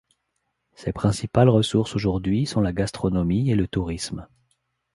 Ses 0.73 0.93
principales 0.93 1.49
ressources 1.49 1.93
aujourd’hui 1.95 2.47
sont 2.47 2.59
la 2.59 2.73
gastronomie 2.73 3.51
et 3.51 3.55
le 3.55 3.67
tourisme. 3.67 4.27